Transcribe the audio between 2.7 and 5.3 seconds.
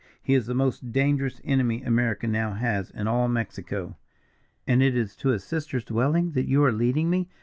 in all Mexico." "And it is to